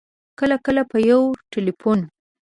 کله 0.39 0.55
کله 0.65 0.81
په 0.91 0.97
یو 1.09 1.21
ټېلفون 1.51 1.99